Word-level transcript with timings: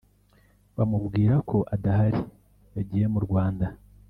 bamubwira 0.77 1.35
ko 1.49 1.57
adahari 1.75 2.19
yagiye 2.75 3.05
mu 3.13 3.19
Rwanda 3.25 3.67